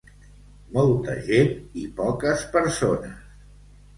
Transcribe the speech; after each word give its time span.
Molta 0.77 1.17
gent 1.27 1.51
i 1.83 1.85
poques 2.01 2.47
persones! 2.57 3.21